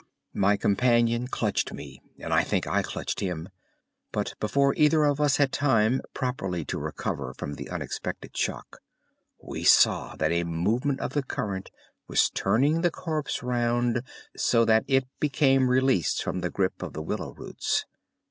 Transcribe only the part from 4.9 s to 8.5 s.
of us had time properly to recover from the unexpected